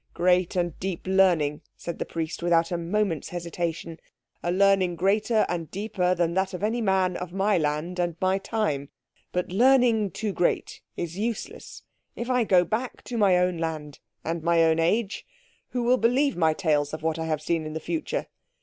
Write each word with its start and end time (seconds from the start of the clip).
"Great 0.15 0.55
and 0.55 0.79
deep 0.79 1.05
learning," 1.05 1.61
said 1.77 1.99
the 1.99 2.05
Priest, 2.07 2.41
without 2.41 2.71
a 2.71 2.75
moment's 2.79 3.29
hesitation. 3.29 3.99
"A 4.41 4.51
learning 4.51 4.95
greater 4.95 5.45
and 5.47 5.69
deeper 5.69 6.15
than 6.15 6.33
that 6.33 6.55
of 6.55 6.63
any 6.63 6.81
man 6.81 7.15
of 7.15 7.31
my 7.31 7.55
land 7.59 7.99
and 7.99 8.15
my 8.19 8.39
time. 8.39 8.89
But 9.31 9.51
learning 9.51 10.09
too 10.09 10.33
great 10.33 10.81
is 10.97 11.19
useless. 11.19 11.83
If 12.15 12.31
I 12.31 12.45
go 12.45 12.63
back 12.63 13.03
to 13.03 13.17
my 13.19 13.37
own 13.37 13.59
land 13.59 13.99
and 14.25 14.41
my 14.41 14.63
own 14.63 14.79
age, 14.79 15.23
who 15.69 15.83
will 15.83 15.97
believe 15.97 16.35
my 16.35 16.55
tales 16.55 16.95
of 16.95 17.03
what 17.03 17.19
I 17.19 17.25
have 17.27 17.43
seen 17.43 17.67
in 17.67 17.73
the 17.73 17.79
future? 17.79 18.25